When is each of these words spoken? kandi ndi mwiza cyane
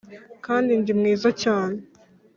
kandi 0.45 0.71
ndi 0.79 0.91
mwiza 0.99 1.29
cyane 1.41 1.77